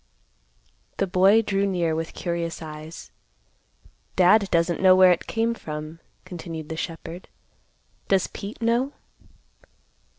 The 0.97 1.05
boy 1.05 1.43
drew 1.43 1.67
near 1.67 1.93
with 1.93 2.15
curious 2.15 2.59
eyes. 2.59 3.11
"Dad 4.15 4.49
doesn't 4.49 4.81
know 4.81 4.95
where 4.95 5.11
it 5.11 5.27
came 5.27 5.53
from," 5.53 5.99
continued 6.25 6.69
the 6.69 6.75
shepherd. 6.75 7.27
"Does 8.07 8.25
Pete 8.25 8.63
know?" 8.63 8.93